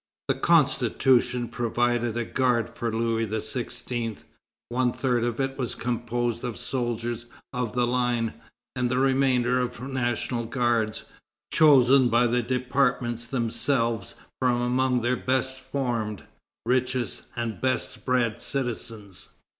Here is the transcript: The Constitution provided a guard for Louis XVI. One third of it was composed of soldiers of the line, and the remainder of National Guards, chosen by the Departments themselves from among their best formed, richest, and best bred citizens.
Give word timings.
The 0.29 0.33
Constitution 0.33 1.47
provided 1.47 2.17
a 2.17 2.25
guard 2.25 2.75
for 2.75 2.91
Louis 2.91 3.27
XVI. 3.27 4.23
One 4.69 4.91
third 4.91 5.23
of 5.23 5.39
it 5.39 5.59
was 5.59 5.75
composed 5.75 6.43
of 6.43 6.57
soldiers 6.57 7.27
of 7.53 7.73
the 7.73 7.85
line, 7.85 8.33
and 8.75 8.89
the 8.89 8.97
remainder 8.97 9.59
of 9.61 9.79
National 9.79 10.45
Guards, 10.45 11.03
chosen 11.53 12.09
by 12.09 12.25
the 12.25 12.41
Departments 12.41 13.27
themselves 13.27 14.15
from 14.41 14.59
among 14.59 15.01
their 15.03 15.17
best 15.17 15.57
formed, 15.59 16.23
richest, 16.65 17.21
and 17.35 17.61
best 17.61 18.03
bred 18.03 18.41
citizens. 18.41 19.29